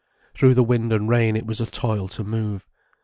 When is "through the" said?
0.33-0.63